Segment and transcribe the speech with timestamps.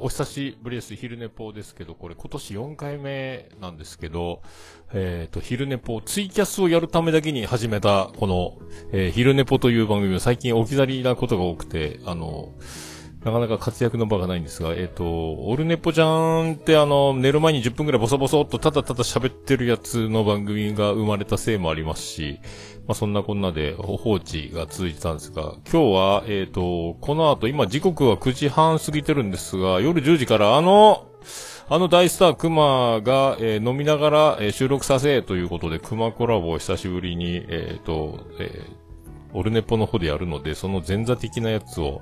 [0.00, 0.94] お久しぶりです。
[0.94, 4.42] 昼寝ぽですけど、これ今年4回目なんですけど、
[4.92, 8.58] えっ、と、昼寝ぽ、ツイキャスをやるためだけに始めた、この、
[8.92, 12.52] えー昼寝ぽという番組は最近置き去りなことが多くて、あの、
[13.24, 22.38] なかなか活躍の場がないんですが、えっ、と、オルネポちゃんってあの、寝る前に10分くらいボソボソっとただただ喋ってるやつの番組が生まれたせいもありますし、
[22.86, 31.08] まあそんなこんなで放置が続いてたんですが、今日は、えっ、と、この後、今時刻は9時半過ぎてるんですが、夜10時からあの、
[31.68, 38.88] あの大スタークマが、えー飲みながら、えー収録させということで、クマコラボを久しぶりに、えっ、と、えー
[39.34, 42.00] オルネポの方でやるので、その前座的なやつを、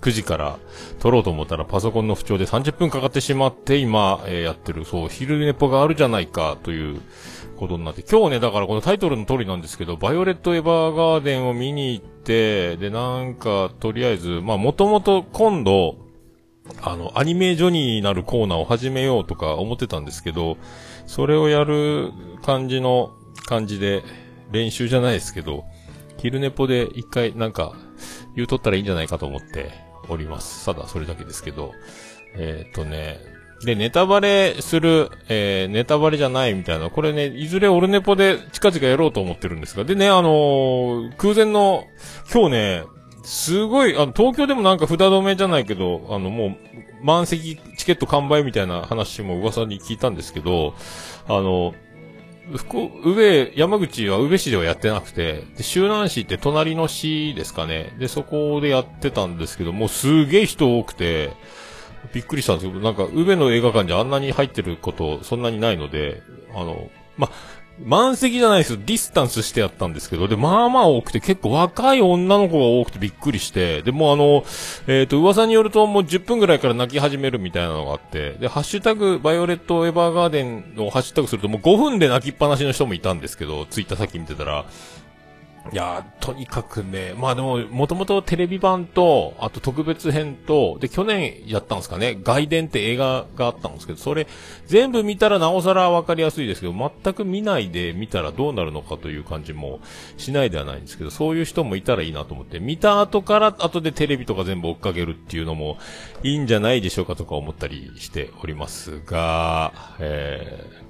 [0.00, 0.58] 9時から
[1.00, 7.00] 撮ろうと思ったらパソコンの不調で30分かかってしまって今、えーやってる、そう、昼ネポがあるじゃないかという
[7.56, 15.96] ことになって、今日ね、だからこのタイトルの通りなんですけど、バイオレット・エヴァーガーデンを見に行って、で、なんか、とりあえず、まあ、もともと今度、
[16.82, 20.58] あの、アニメジョニーになるコーナーを始めようとか思ってたんですけど、
[21.06, 22.12] それをやる
[22.44, 23.12] 感じの、
[23.46, 24.02] 感じで、
[24.52, 25.64] 練習じゃないですけど、
[26.18, 27.74] 昼ネポで一回なんか、
[28.34, 29.85] 言うとったらいいんじゃないかと思って。
[30.08, 30.64] おります。
[30.66, 31.72] ただそれだけですけど。
[32.38, 33.18] えーっとね、
[33.64, 41.84] で、ネタバレする、えー、ネタバレじゃないみたいな、これね、いずれオルネポで近々やろうと思ってるんですが、でね、あのー空前の、
[42.32, 42.84] 今日ね、
[43.24, 46.56] すごい、あの、東京でもなんか札止めじゃないけど、あの、もう、
[47.02, 50.74] 満席チケット完売みたいな話も噂に聞いたんですけど、
[51.26, 51.74] あの、
[52.54, 57.94] 福上、山口は宇部市ではやってなくて、で、周南市って隣の市ですかね。
[57.98, 61.32] で、そこでやってたんですけど、もうすげえ人多くて、
[62.12, 66.22] びっくりしたんですけど、なんか、宇部の映画館じゃあんなに入ってること、そんなにないので、
[66.54, 67.30] あの、ま、
[67.84, 68.78] 満席じゃないですよ。
[68.78, 74.44] ディスタンスしてやったんですけど、で、まあまあ多くて、結構若い女の子が多くてびっくりして、で、もうあの、
[74.86, 84.64] えっ、と、噂によるともう10分ぐらいから泣き始めるみたいなのがあって、で、ハッシュタグ、バイオレット・エヴァーガーデンをハッシュタグするともう5分で泣きっぱなしの人もいたんですけど、ツイッターさっき見てたら、
[85.72, 94.26] いや、とにかくね、まあでも、もともとテレビ版と、あと特別編と、で、去年やったんですかね、外伝って映画があったんですけど、それ、
[94.66, 99.80] 全部見たらなおさらわかりやすいですけど、全く見ないで見たらどうなるのかという感じも
[100.16, 105.78] しないではないんですけど、そういう人もいたらいいなと思って、見た後から後でテレビとか全部追っかけるっていうのも
[106.22, 110.86] いいんじゃないでしょうかとか思ったりしておりますが、えー、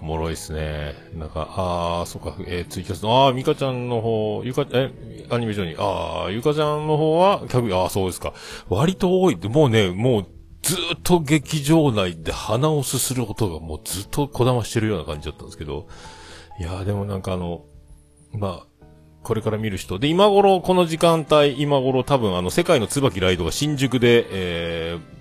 [0.00, 0.94] おもろいっすね。
[1.14, 4.92] なんか、あー、そっか、えー、ツイキャスの、あー、ミカちゃんの方、ゆか、え、
[5.30, 8.34] アニメ上に、あー、ゆかちゃんの方は、客、あー、そうですか。
[8.68, 10.26] 割と多いって、もうね、もう、
[10.62, 15.86] ずっと劇場内で鼻をすする音がもうずっとこだましてるような感じだったんですけど、
[16.58, 17.64] いやー、でもなんかあの、
[18.32, 18.66] まあ、
[19.22, 19.98] これから見る人。
[19.98, 25.15] で、今頃、この時間帯、今頃多分あの、世界の椿ライドが新宿で、えー、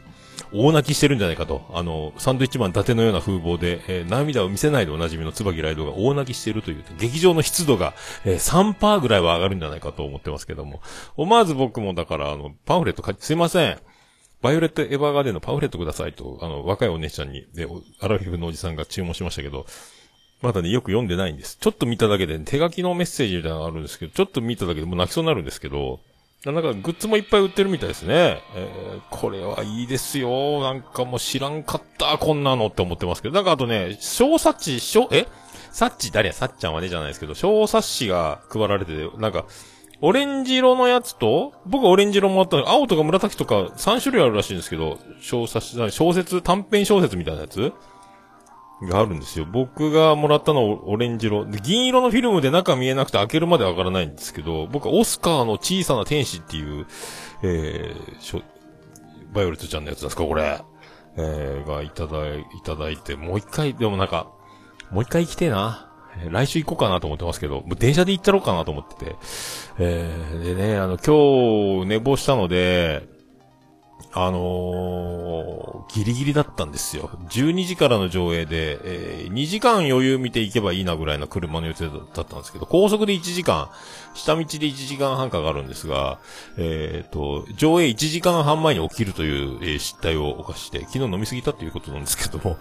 [0.55, 1.65] 大泣きしてるんじゃないかと。
[1.73, 7.93] あの、サンドイッチマン伊達のような風貌で、えー涙を見せないでおなじみの椿ライドが大泣きしてるという、劇場の湿度が、
[8.23, 10.81] えー、3%ぐらいは上がるんじゃないかと思ってますけども。
[11.17, 13.77] 思わず僕もだから、あの、パンフレット書いて、すいません。
[14.41, 17.67] バイオレット・エヴァーガーデンのパンフレットくださいと、あの、若いお姉ちゃんに、で、
[17.99, 19.65] アラフィフのおじさんが注文しましたけど、
[20.41, 21.57] まだね、よく読んでないんです。
[21.59, 25.99] ちょっと見ただけで、手書きのメッセージみたいなのがあるんですけど、ちょっと見ただけでもう泣きそうになるんですけど、
[26.45, 28.41] なんかグッズもいっぱい売ってるみたいですね。
[28.55, 30.61] えーこれはいいですよ。
[30.61, 33.35] なんかもう知らんかった、こんなのって思ってますけど。
[33.35, 35.27] なんかあとね、小冊子、小、え？
[35.71, 36.33] サッチ誰や？
[36.33, 39.45] サッちゃんはねじゃないですけど、小冊子が配られてて、なんか、
[40.01, 47.73] オレンジ色のやつと、僕オレンジ色もあったの青とか紫とか3種類あるらしいんですけど、小冊子、小説、短編小説みたいなやつ
[48.85, 49.45] があるんですよ。
[49.45, 51.45] 僕がもらったのはオレンジ色。
[51.45, 56.85] で、銀色のフィルムで中見えなくて開けるまでわからないんですけど、僕はオスカーの小さな天使っていう、
[57.43, 58.41] えー、しょ、
[59.33, 60.61] バイオレットちゃんのやつですか、これ。
[61.17, 64.27] えー、がいただい、いただいて、もう一回、でもなんか、
[64.91, 65.91] もう一回行きてえな。
[66.29, 69.15] 来週行こうかなと思ってますけど、もう電車で行ったろうかなと思ってて。
[69.79, 73.14] えー、でね、あの、今日寝坊したので、
[74.17, 77.09] あのー、ギリギリだったんですよ。
[77.29, 83.69] 12時からの上映で、えー2時間余裕見ていけばいいなぐらいの車の予定だったんですけど、高速で1時間、
[84.13, 86.19] 下道で1時間半かかるんですが、
[86.57, 92.57] えっ、と、上映1時間半前に起きるという、えー失態を犯して、昨日飲みすぎたということなんですけども、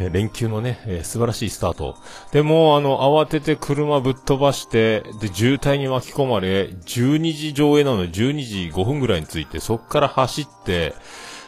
[0.00, 1.96] え連休のね、えー素晴らしいスタート。
[2.32, 10.94] でも、あの、慌てて車ぶっ飛ばして、で、渋滞に巻き込まれ、12時上映なので12時5分ぐらいに着いて、そっから走って、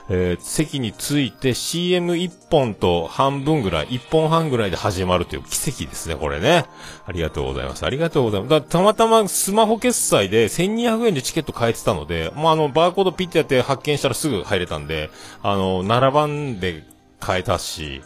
[0.09, 6.67] えー、席について CM1 本と半分ぐらい、1本半ぐらいで始まるという奇跡ですね、これね。
[7.07, 7.85] ありがとうございます。
[7.85, 8.51] ありがとうございます。
[8.51, 15.11] だたまたまスマホ決済で1200円でチケット買えてたので、もうあの、バーコードピッてやって発見したらすぐ入れたんで、
[15.43, 16.85] あの、並ばんで
[17.19, 18.03] 買えたし、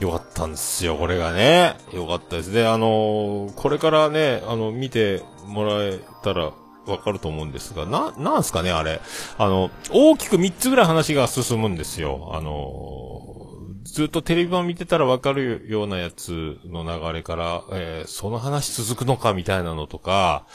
[0.00, 1.74] よかったんですよ、これがね。
[1.92, 2.52] よかったです。
[2.52, 6.52] で、あのー、これからね、あの、見てもらえたら
[6.86, 9.00] わかると思うんですが、な、なんすかね、あれ。
[9.38, 12.30] あの、大きく3つぐらい話が進むんですよ。
[12.32, 13.36] あの、
[13.84, 20.46] ずっとテレビ版見てたらわかるようなやつの流れから、えー、その話続くのかみたいなのとか、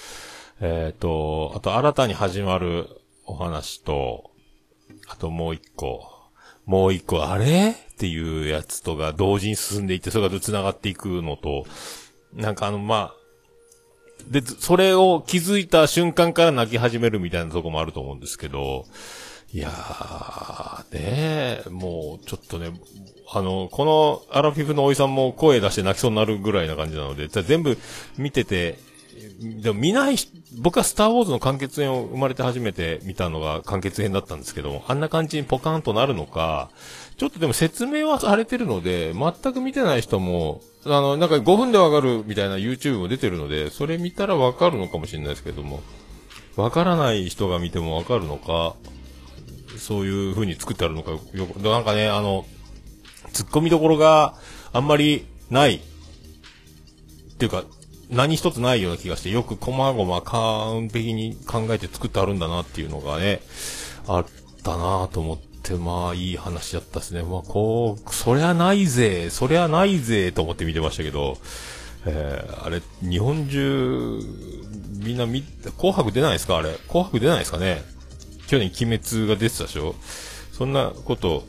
[0.59, 2.87] えっ、ー、と、あと新たに始まる
[3.25, 4.29] お話と、
[5.07, 6.03] あともう一個、
[6.65, 7.75] もう一個、あれ？
[8.01, 11.65] っていうやつとが同時に進んでいって、それが繋がっていくのと、
[12.33, 13.15] なんかあの、まあ、
[14.27, 18.85] で、それを気づいた瞬間から泣き始めるみたいなとこもあると思うんですけど、
[19.53, 22.71] いやー、ねもう、ちょっとね、
[23.31, 27.77] あの、このアラフィフのおいさんも声出して泣きそうになるぐらいな感じなので、全部
[28.17, 28.79] 見てて、
[29.61, 30.15] でも見ない、
[30.59, 36.69] 僕はスターウォーズの完結編を生まれて初めて見たのが完結編だったんですけどあんな感じにポカーンとなるのか、
[37.21, 45.83] ちょっとでも説明はされてるので、全く見てない人も、あの、なんか5分でわかるみたいな YouTube も出てるので、それ見たらわかるのかもしれないですけども、
[46.55, 48.73] わからない人が見てもわかるのか、
[49.77, 52.47] そういう風に作ってあるのか、よく、なんかね、あの、
[53.33, 54.33] 突っ込みどころが
[54.73, 55.79] あんまりない、っ
[57.37, 57.65] ていうか、
[58.09, 63.41] 何一つないような気がして、よく細々完璧に考えて作ってあるんだなっていうのがね、
[64.07, 64.25] あっ
[64.63, 67.21] たなぁと思って、ってまあいい話だったですね。
[67.23, 71.37] まあこう、そりゃないぜ、そりゃないぜと思って見てましたけど、
[72.05, 74.19] えー、あれ、日本中、
[75.03, 75.43] みんな見、
[75.77, 76.57] 紅白出ないですか？
[76.57, 76.73] あれ。
[76.87, 77.83] 紅白出ないですかね？
[78.47, 79.95] 去年鬼滅が出てたでしょ？
[80.51, 81.43] そんなこと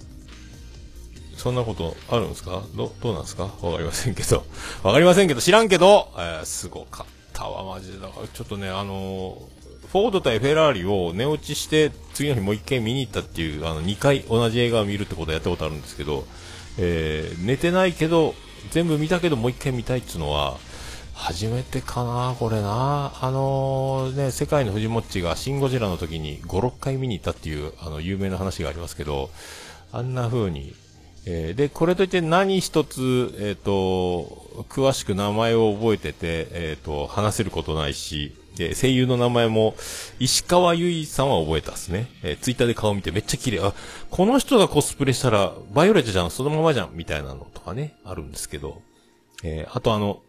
[1.37, 2.63] そんなことあるんですか？
[2.77, 3.45] ど、どうなんですか？
[3.45, 4.45] わかりませんけど。
[4.83, 7.99] わかりませんけど、知らんけど、えー、すごかったわ、マジで。
[7.99, 9.62] だから、ちょっとね、あのー、
[9.93, 16.25] フォード対フェラーリを寝落ちして、次の日もう一回見に行ったっていう、あの、二回同じ映画を見るってことはやったことあるんですけど、
[16.79, 18.35] えー、寝てないけど、
[18.71, 20.57] 全部見たけどもう一回見たいっていうのは、
[21.13, 23.13] 初めてかな、これな。
[23.21, 29.29] あのー、ね、世界の藤もっちがシンゴジラの時に5、6回見に行ったっていう、あの、有名な話がありますけど、
[29.93, 30.75] あんな風に、
[31.27, 39.75] えー、で、これといって何一つ、えっ、ー、と、詳しく名前を覚えてて、えっ、と、話せることないし、で、声優の名前も、
[40.19, 42.09] 石川由依さんは覚えたっすね。
[42.23, 43.61] えー、ツイッターで顔見てめっちゃ綺麗。
[43.61, 43.73] あ、
[44.11, 48.83] この人がコスプレしたら、バイオレットじゃん、そのままじゃん、みたいなのとかね、あるんですけど。
[49.43, 50.21] えー、あとあの、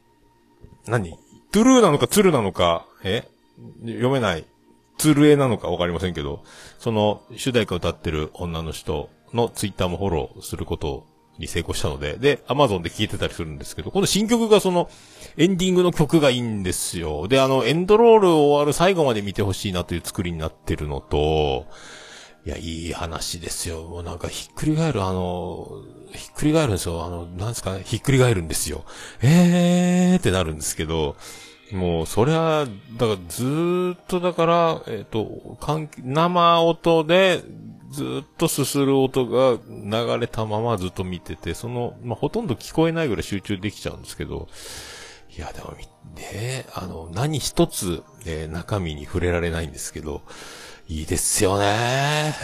[0.88, 1.18] 何？
[1.52, 3.28] トゥルーなのかツルなのか、え？
[3.86, 4.46] 読めない。
[4.98, 6.44] ツルエなのかわかりませんけど、
[6.80, 14.90] その、主題歌歌ってる女の人、のツイッターもフォローすることをに成功したので、で、アマゾンで聴いてたりするんですけど、この新曲がその、
[15.38, 17.28] エンディングの曲がいいんですよ。
[17.28, 21.66] で、あの、エンドロール終わる最後まで見てほしいなという作りになってるのと、
[22.46, 23.84] いや、いい話ですよ。
[23.84, 25.70] もうなんかひっくり返る、あの、
[26.12, 27.04] ひっくり返るんですよ。
[27.06, 28.84] あの、なんですかね、ひっくり返るんですよ。
[29.22, 31.16] えーってなるんですけど、
[31.72, 35.58] もう、そりゃ、だからずーっとだから、えっ、ー、と、
[36.04, 37.42] 生音で
[37.94, 44.50] ずっとすする音が流れたままずっと見てて、その、まあ、ほとんど聞こえないぐらい集中できちゃうんですけど、
[45.38, 45.76] いや、でも、
[46.16, 50.24] ね、あの、何一つ、えー、中身に触れられないんですけど、
[50.88, 52.36] いいですよね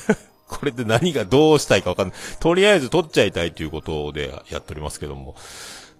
[0.46, 2.16] これで何がどうしたいかわかんない。
[2.38, 5.34] とりあえず撮っちゃいたいということでやっておりますけども。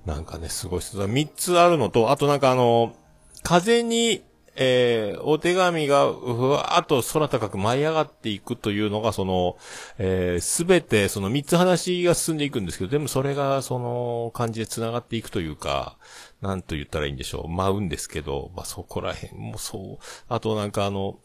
[0.07, 0.97] なんかね、すごいっす。
[0.97, 2.95] 三つあるのと、あとなんかあの、
[3.43, 4.23] 風に
[4.61, 9.57] えー、お手紙がふわーっと空高く舞い上がっていくというのが、その、
[9.99, 15.97] えす、べて、その三つ話が進んでいくんですけど、でもそれが、その、感じで繋がっていくというか、
[16.41, 17.49] なんと言ったらいいんでしょう。
[17.49, 20.05] 舞うんですけど、まあ、そこら辺もそう。
[20.29, 21.21] あとなんかあの、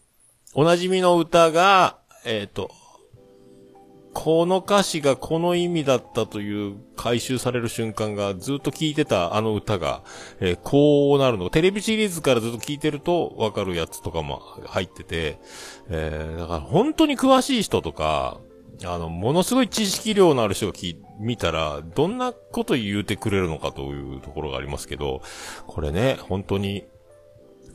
[0.54, 2.70] おなじみの歌が、えっ、ー、と、
[4.14, 10.04] この歌詞がこの意味だったという回収される瞬間がずっと聴いてたあの歌が、
[10.40, 11.50] えー、こうなるの。
[11.50, 15.40] テレビシリーズからずっと聴いてるとわかるやつとかも入ってて、
[15.90, 18.40] えー、だから本当に詳しい人とか、
[18.86, 25.22] あの、ものすごい知識量のある人が聞見たら、どんなこと言うてくれるのかというところがありますけど、
[25.68, 26.86] これね、本当に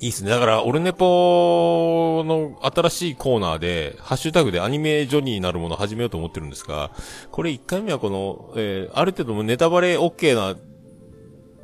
[0.01, 0.31] いいっすね。
[0.31, 6.93] だから、オルネポの新しいコーナーで、ハッシュタグでアニメジョニーになるものを始めようと思ってるんですが、
[7.33, 10.57] これ1回目はこの、えー、ある程度ネタバレ OK な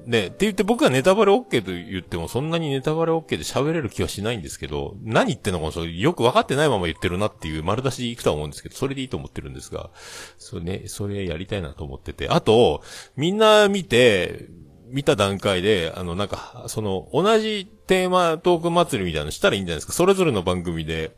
[0.06, 9.90] ね、って言って僕がネタバレ OK と言ってもそんなにネタバレ OK で喋れる気はしないんですけど、何言ってんのかそよく分かってないまま言ってるなっていう丸出しでいくとは思うんですけど、それでいいと思ってるんですが、
[10.38, 12.28] それね、それやりたいなと思ってて。
[12.28, 12.82] あと、
[13.16, 14.46] みんな見て、
[14.94, 19.92] 見た段階で、あの、なんか、その、同じテーマトーク祭りみたいなのしたらいいんじゃないですか？
[19.92, 21.16] それぞれの番組で、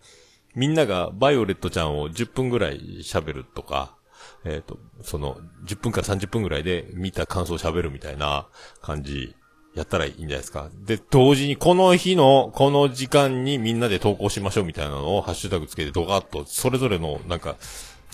[0.55, 3.95] みんながバイオレットちゃんを10分ぐらい喋るとか、
[4.47, 8.49] えっ、ー、と、その、10分から30分ぐらいで見た感想を喋るみたいな
[8.81, 9.37] 感じ、
[9.75, 10.71] やったらいいんじゃないですか？
[10.87, 17.57] で、同時にこの日の、この時間にみんなで投稿しましょうみたいなのをハッシュタグつけてドカッと、それぞれのなんか、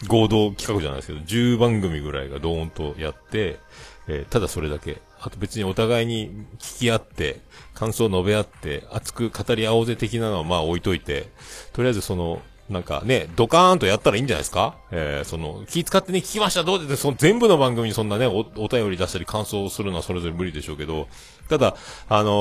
[0.08, 3.60] 合同企画じゃないですけど、10番組ぐらいがドーンとやって、
[4.08, 5.00] えー、ただそれだけ。
[5.24, 7.40] あと別にお互いに聞き合って、
[7.74, 11.28] 感想を述べ合って、熱く語り合おうぜ的なのはまあ置いといて、
[11.72, 14.76] とりあえずその、なんかね、ドカーンとやったらいいんじゃないですか？
[14.90, 21.08] えー、その、気使ってね、聞きましたどうで、その全部の番組にそんなね、お、お便り出したり感想をするのはそれぞれ無理でしょうけど、
[21.48, 21.76] ただ、
[22.08, 22.32] あのー、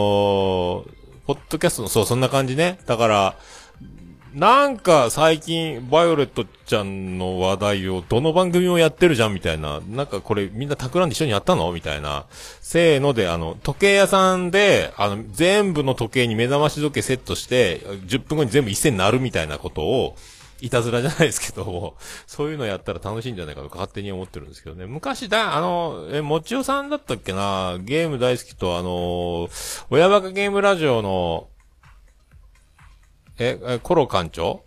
[1.28, 2.80] ポッドキャストの、そう、そんな感じね。
[2.86, 3.36] だから、
[4.34, 9.82] なんか最近、バイオレットちゃんの話題をどの番組もやってるじゃんみたいな。
[9.90, 12.28] なんかこれみんな企んで一緒にやったのみたいな。
[12.62, 20.16] せーので、あの、時計屋さんで、あの、全部の時計に目覚まし時計セットして、10分後に全部一斉になるみたいなことを、
[20.62, 21.98] いたずらじゃないですけど、
[22.28, 24.86] そういうのやったら楽しいんじゃないかと勝手に思ってるんですけどね。
[24.86, 29.50] 昔だ、あの、え、もちおさんだったっけなゲーム大好きと、あの、
[29.90, 31.48] 親バカゲームラジオの、
[33.40, 34.64] え、え、コロ館長？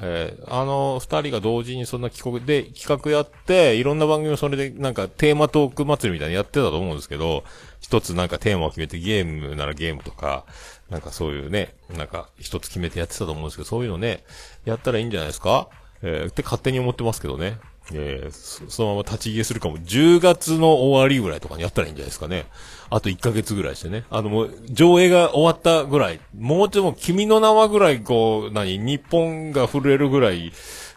[0.00, 7.44] えー、あの二人が同時にそんな企画で、企画やって、いろんな番組をそれでなんかテーマトーク祭りみたいにやってたと思うんですけど、
[7.80, 10.46] 一つなんかテーマを決めてゲームならゲームとか、
[10.90, 14.24] なんかそういうね、なんか一つ決めてやってたと思うんですけど、そういうのね、
[14.64, 15.68] やったらいいんじゃないですか？
[16.02, 17.58] えー、って勝手に思ってますけどね。
[17.92, 19.78] えー、そのまま立ち消えするかも。
[19.78, 22.46] 10月の終わりぐらいとかにやったらいいんじゃないですかね。
[22.90, 24.04] あと1ヶ月ぐらいしてね。
[24.10, 30.52] あのもう、上映が終わったぐらい、もうちょっと君の名はぐらい、こう、何、日本が震えるぐらい、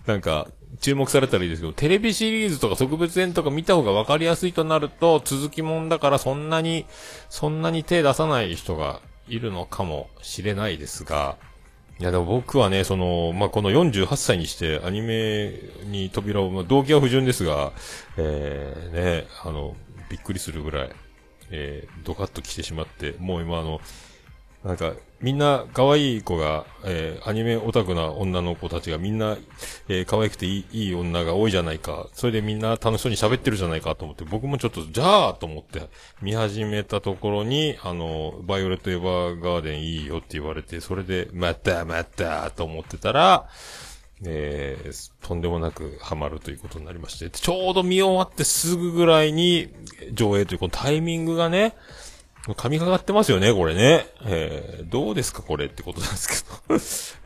[0.06, 0.48] なんか、
[0.79, 6.86] 注目されたらいいですけど、テレビシリーズとか特別演とか見た方が分かりやすいとなると、続きもんだからそんなに、
[7.29, 11.38] そんなに手出さない人がいるのかもしれないですが、
[12.00, 15.51] いや、でも僕はね、その、まあ、この48歳にしてアニメ
[15.86, 17.72] に扉を、まあ、動機は不純ですが、
[18.18, 19.75] えー、ね、あの、
[20.10, 20.89] びっくりするぐらい、
[21.50, 23.82] えー、ドカッと来てしまって、もう今あの、
[24.63, 29.38] なんか、みんな可愛い子が、えー、アニメオタクな女の子たちがみんな、
[29.88, 32.08] えー、可愛くていい、いい女が多いじゃないか。
[32.14, 35.90] それでみんな楽しそうに喋ってるじゃないかと思って、僕もちょっと、じゃあと思って
[36.22, 43.50] 見始めたところに、あの、バイオレットエヴァーガーデンいいよって言われて、それで、またまたと思ってたら、
[44.26, 49.70] えー、とんでもなくハマるということになりまして、ちょうど見終わってすぐぐらいに
[50.14, 51.76] 上映というこのタイミングがね、
[52.56, 54.08] 神がかってますよね、これね。
[54.25, 56.36] えー、どうですか、これってことなんですけ
[56.70, 56.75] ど。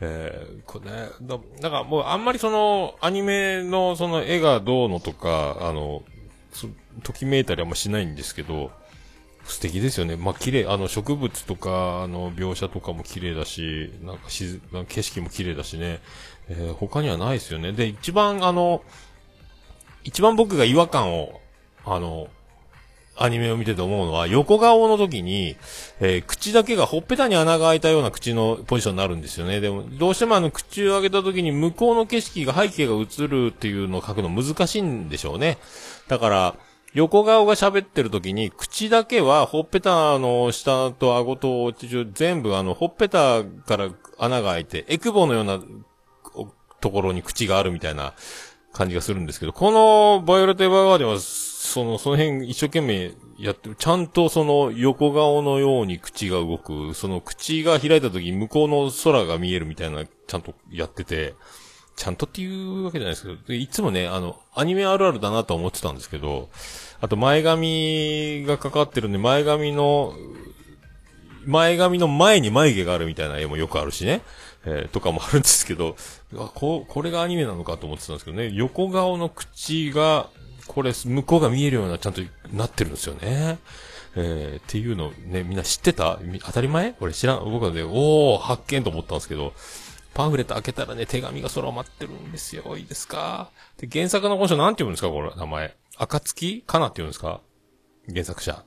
[0.00, 6.02] えー、これね、だ、だからもうあんまりその、アニメのその絵がどうのとか、あの、
[7.02, 8.70] ときめいたりあんましないんですけど、
[9.44, 10.16] 素敵ですよね。
[10.16, 16.00] まあ、綺麗、あの、植物とか、あの、描写とかも綺麗だし、なんかし、景色も綺麗だしね、
[16.48, 17.72] えー、他にはないですよね。
[17.72, 18.82] で、一番あの、
[20.04, 21.40] 一番僕が違和感を、
[21.84, 22.28] あの、
[23.16, 25.56] アニメを見てて思うのは、横顔の時に、
[26.00, 29.60] えー、口だけがほっぺたに穴が開いたような口のポジションになるんですよね。
[29.60, 35.58] でも、どうしてもあの、口を上げた時に向こうの景色が背景が映るっていうのを書くの難しいんでしょうね。
[36.08, 36.54] だから、
[36.94, 41.72] 横顔が喋ってる時に、口だけは、ほっぺたの下と顎と
[42.12, 45.60] 全部あの、ほっぺたから穴が開いて、エクボのような
[46.80, 48.14] ところに口があるみたいな
[48.72, 53.76] 感じがするんですけど、このバイオレットエヴァーガーデンは、その、その辺一生懸命やってる。
[53.76, 61.34] ちゃんとその横顔のように口が動く、その口が開いた時に向こうの空が見えるみたいな、ちゃんとやってて、
[61.96, 66.48] ちゃんとっていうわけじゃないですけど、いつもね、あの、アニメあるあるだなと思ってたんですけど、
[67.00, 70.14] あと前髪がかかってるんで、前髪の、
[71.44, 74.22] 前髪の前に眉毛があるみたいな絵もよくあるしね。
[74.64, 75.96] えー、とかもあるんですけど、
[76.54, 80.28] こう、これがアニメなのかと思ってたんですけどね、横顔の口が、
[80.68, 83.58] これ、向こうが見えるような、ちゃんとなってるんですよね。
[84.14, 86.20] えー、っていうのね、みんな知ってた？
[86.44, 86.94] 当たり前？
[87.00, 89.54] 俺知らん、僕はね、おー、発見と思ったんですけど、
[90.14, 92.76] パンフレット開けたらね、手紙が空を待ってるんですよ。
[92.76, 93.50] いいですか？
[93.78, 95.08] で、原作のこの人なんて言うんですか？
[95.08, 95.74] これ、名前。
[95.96, 96.62] 暁？
[96.66, 97.40] かなって言うんですか？
[98.08, 98.64] 原作者。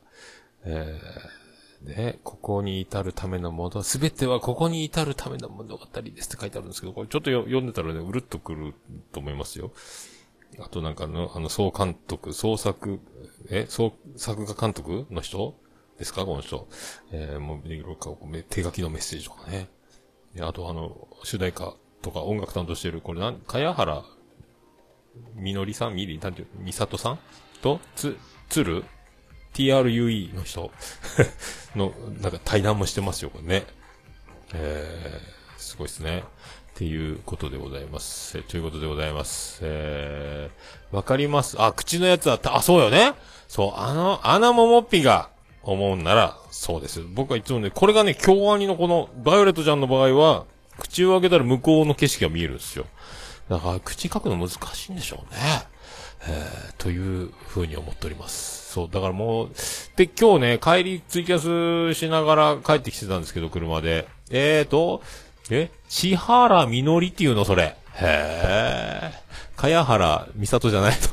[0.65, 1.44] えー、
[1.86, 8.74] ね、ここに至るためのもの、すべてはここに至るための物語ですって書いてあるんですけど、これちょっと読んでたらね、うるっとくる
[9.12, 9.72] と思いますよ。
[10.60, 13.00] あとなんかの、あの、総監督、総作、
[13.50, 15.56] え、総作画監督の人？
[15.98, 16.25] ですか？
[16.25, 16.68] この人。
[17.12, 17.98] えー、もう、いろいろ
[18.50, 19.70] 手書きのメッセージとかね。
[20.42, 24.04] あとあの、主題歌とか音楽担当してる、これなん、かやはら、
[25.36, 25.96] みのりさん？
[25.96, 27.20] みり、なんていう、みさとさん？
[27.62, 28.18] と、つ、
[28.50, 28.84] つる
[29.55, 30.71] ?true の人
[31.75, 33.65] の、なんか対談もしてますよ、これね。
[34.53, 36.24] えー、すごいですね。
[36.75, 38.38] っていうことでございます。
[38.38, 39.59] えということでございます。
[39.62, 42.57] えー、わかりますあ、口のやつだった。
[42.57, 43.13] あ、そうよね。
[43.47, 45.29] そう、あの、穴ももっぴが
[45.63, 47.01] 思うんなら、そうです。
[47.01, 50.45] 僕はいつもね、これがね、京アニのこの、バイオレットちゃんの場合は、
[50.77, 52.85] 口を開けたら向こうの景色が見えるんですよ。
[53.50, 55.39] だから、口書くの難しいんでしょうね。
[56.22, 58.74] えー、という風に思っております。
[58.74, 59.50] そう、だからもう、
[59.95, 64.07] で、今日ね、帰りツイキャスしながら帰ってきてたんですけど、車で。
[64.31, 65.01] えーと、
[65.50, 67.75] え千原みのりっていうの、それ。
[67.93, 69.60] へー。
[69.60, 71.10] かやはらみさとじゃないと。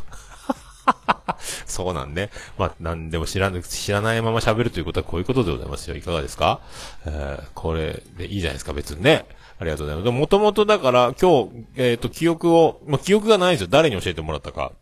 [1.67, 2.31] そうなんね。
[2.59, 5.97] まあ、なんでも知らぬ、知らないまま喋るということはこういうことでございますよ。
[5.97, 6.61] いかがですか？
[7.07, 9.27] えー、これでいいじゃないですか、別にね。
[9.59, 10.11] ありがとうございます。
[10.11, 13.69] もともとだから、今日、えっ、ー、と、記憶を、まあ、記憶がないんですよ。
[13.71, 14.73] 誰に教えてもらったか。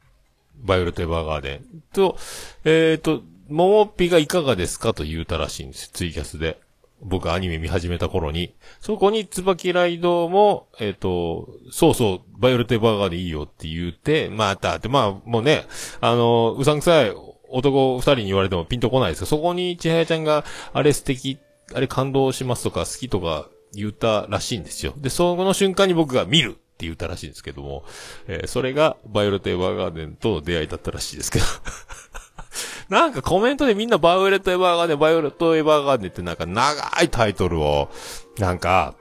[0.62, 1.82] バイオレット・エヴァーガーデン。
[1.92, 2.16] と、
[2.64, 5.90] えっ、ー、と、ももっぴがいかがですかと言うたらしいんです。
[5.90, 6.60] ツイキャスで。
[7.02, 8.54] 僕アニメ見始めた頃に。
[8.80, 15.64] そこに、椿ライドも、えっ、ー、と、そうそう、バイオレット・エヴァーガーデンいいよって言って、またって、まあ、もうね、
[16.00, 17.12] あの、うさんくさい
[17.50, 21.38] 男二人に言われてもピンとこないですけど、そこに千早ちゃんが、あれ素敵、
[21.74, 24.94] あれ感動しますとか、好きとか言ったらしいんですよ。
[24.96, 27.84] で、その瞬間に僕が見るって言ったらしいんですけども、
[28.26, 31.44] えー、それが、バイオレット・エヴァーガーデンとの出会いだったらしいですけど。
[32.88, 37.90] なんかコメントでみんなバイオレット・エヴァーガーデン、バイオレット・エヴァーガーデンってなんか長いタイトルを、
[38.38, 38.94] なんか、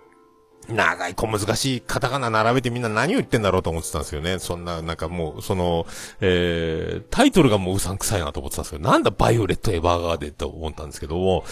[0.69, 4.39] 長い小難しいカタカナ並べてみんな何を言ってんだろうと思ってたんですよね。
[4.39, 5.85] そんな、なんかもう、その、
[6.21, 11.43] えー、タイトルがもううさんくさいなと思ってたんですけど、なんだバイオレット・エヴァーガーデンと思ったんですけども、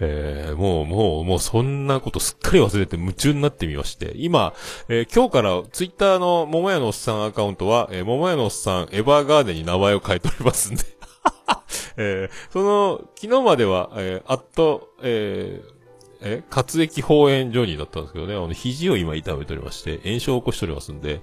[0.00, 4.52] えー、もう、もう、もうそんなことすっかり忘れて夢中になってみまして、今、
[4.88, 10.84] えー、今日からツイッターの桃屋のおっさんアカウントは、えー、桃屋のおっさんエヴァーガーデンに名前を変えておりますんで。
[11.96, 15.75] えー、その、昨日までは、えー、あっと、えー、
[16.20, 21.20] え活液放炎ジョニーだったんですけどね、あの、肘を今痛めておりまして、炎症を起こしておりますんで、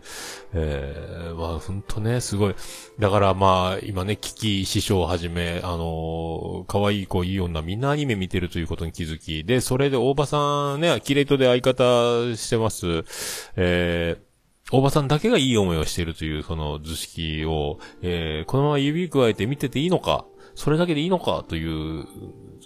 [0.53, 2.55] えー、まあ、ほんとね、すごい。
[2.99, 13.03] だからまあ、今ね、キキ師匠をはじめ、あのー、可愛い子、いい女、みんなアニメ見てるということに気づき、で、それで大場さんね、アキレイトで相方してます、
[13.55, 14.33] えー、
[14.71, 20.25] 大場さんだけがいい思いをしているという、その図式を、えー、このまま指加えて見てていいのか、
[20.55, 22.05] それだけでいいのかという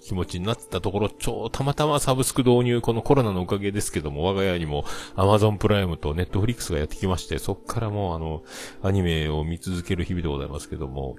[0.08, 8.44] 気持ちになってたところ、ちょ、たまたまサブスク導入、このコロナのおかげですけども、我が家にも Amazon プライムと Netflix がやってきまして、そっからもうあの、
[8.84, 11.18] アニメを見続ける日々でございますけども、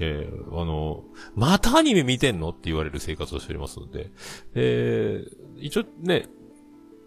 [0.00, 1.04] えー、あの、
[1.36, 2.50] またアニメ見てんの？
[2.50, 4.10] って言われる生活をしておりますので、
[4.54, 6.26] えー、一応ね、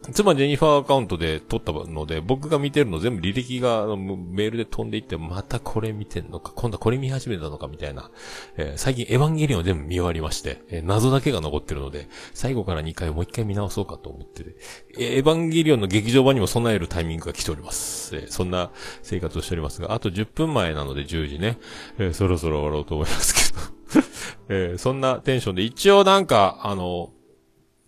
[0.09, 8.09] 妻ジェニファーアカウントで撮ったので、僕が見てるの全部履歴がメールで飛んでいって、またこれ見てんのか、今度はこれ見始めたのかみたいな。
[8.57, 14.55] えー、最近エヴァンゲリオン全部見終わりまして、えー、謎だけが残ってるので、最後から2回もう1回見直そうかと思ってて
[14.97, 18.15] え、エヴァンゲリオンの劇場版にも備えるタイミングが来ております。
[18.15, 18.71] え、そんな
[19.03, 21.59] 生活をしておりますが、あと10分前なので10時ね、
[21.99, 23.81] え、そろそろ終わろうと思いますけど。
[24.49, 27.11] えー、そんなテンションで、一応なんか、あの、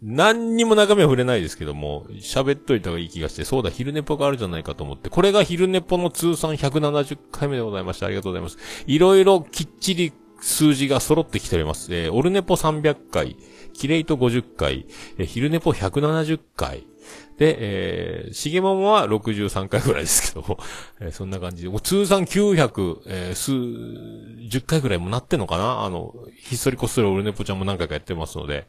[0.05, 8.07] 何にも中身は触れないですけども、喋っといた方がいい気がして、そうだ、昼寝っぽがあるじゃないかと思って、これが昼寝っぽの通算170回目でございました。
[8.07, 8.57] ありがとうございます。
[8.85, 10.11] いろいろきっちり
[10.43, 11.95] 数字が揃ってきております。
[11.95, 13.37] えー、オルネポ300回、
[13.73, 14.85] キレイト50回、
[15.17, 16.85] えー、昼寝ぽ170回、
[17.37, 20.59] で、えー、しげももは63回ぐらいですけども、
[20.99, 21.63] えー、そんな感じ。
[21.63, 25.83] で、もう通算900、えー、数、10回ぐらいもなってんのかな？
[25.83, 28.67] あの、ひっそりこっそりオルネポちゃんも何回かやってますので、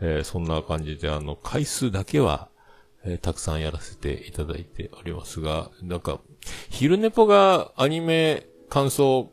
[0.00, 2.48] えー、そんな感じで、あの、回数だけは、
[3.04, 6.20] えー、たくさんやらせていただいておりますが、なんか、
[6.68, 9.32] 昼ネポがアニメ感想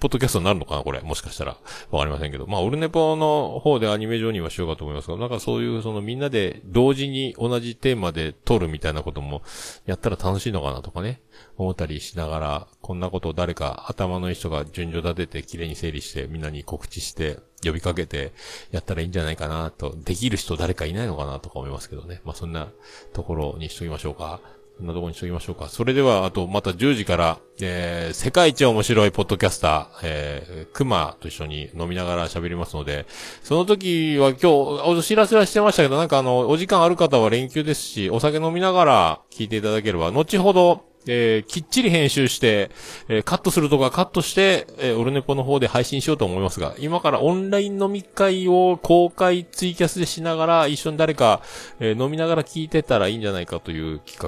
[0.00, 1.00] ポッドキャストになるのかなこれ。
[1.00, 1.56] もしかしたら。
[1.90, 2.46] わかりませんけど。
[2.46, 9.42] まあ、オルネポの方でアニメ上にはしようかと思いますが、なんかそういう、そのみんなで同時に同じテーマで撮るみたいなことも
[9.86, 11.22] やったら楽しいのかなとかね。
[11.56, 18.32] 思ったりしながら、こんなことを誰か頭のいい人が順序立てて綺麗に整理してみんなに告知して呼びかけて
[18.70, 19.94] やったらいいんじゃないかなと。
[19.96, 22.20] できる人誰かいないのかなとか思いますけどね。
[22.24, 22.68] まあ、そんな
[23.12, 24.40] ところにしときましょうか。
[24.76, 25.68] こんなとこにしときましょうか。
[25.68, 33.06] それでは、あと、また10時から、えー、世界一面白いポッドキャスター、えー、熊と一緒に飲みながら喋りますので、
[33.44, 42.70] その時は今日、お知らせはしてましたけど、なんかあの、お時間ある方は連休ですし、お酒飲みながら聞いていただければ、後ほど、えー、きっちり編集して、
[43.08, 51.42] えー、カットするとかカットして、えー、オルネポの方で配信しようと思いますが、今からオンライン飲み会を公開ツイキャスでしながら、一緒に誰か、
[51.80, 54.18] えー、飲みながら聞いてたらいいんじゃないかという企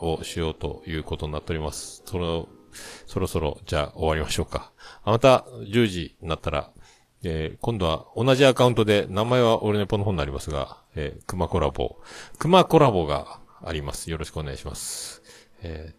[0.00, 2.02] 画をしようということになっております。
[2.04, 2.48] その、
[3.06, 4.72] そろそろ、じゃあ終わりましょうか。
[5.04, 6.70] また、10時になったら、
[7.24, 11.96] えー、今度は同じアカウントで、名前はオルネポの方になりますが、えー、熊コラボ。
[12.38, 14.10] 熊コラボがあります。
[14.10, 15.21] よろしくお願いします。
[15.62, 15.94] え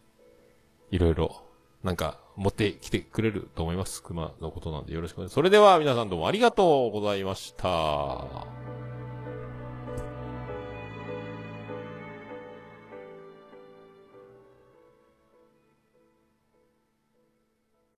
[0.91, 1.43] ー、いろいろ、
[1.83, 4.01] なんか、持ってきてくれると思います。
[4.01, 5.35] 熊のことなんでよろしくお願いします。
[5.35, 8.47] それでは皆さんどうもありがとうございました。